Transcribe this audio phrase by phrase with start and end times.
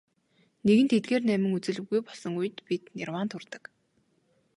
[0.65, 3.63] Нэгэнт эдгээр найман үзэл үгүй болсон үед бид нирваанд хүрдэг.